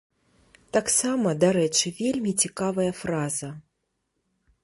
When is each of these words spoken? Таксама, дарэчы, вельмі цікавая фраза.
Таксама, 0.77 1.33
дарэчы, 1.43 1.87
вельмі 2.01 2.31
цікавая 2.47 2.89
фраза. 3.01 3.49